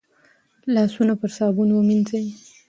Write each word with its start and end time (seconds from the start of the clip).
لاسونه 0.73 1.13
په 1.21 1.27
صابون 1.35 1.69
ووينځئ 1.71 2.25